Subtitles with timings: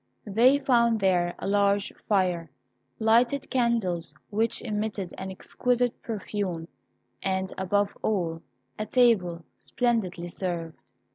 [0.25, 2.49] They found there a large fire,
[2.97, 6.69] lighted candles which emitted an exquisite perfume,
[7.21, 8.41] and, above all,
[8.79, 10.79] a table splendidly served.